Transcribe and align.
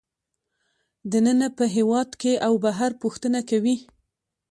دننه 1.11 1.47
په 1.57 1.65
هېواد 1.75 2.09
کې 2.21 2.33
او 2.45 2.53
بهر 2.63 2.91
پوښتنه 3.01 3.39
کوي 3.49 3.75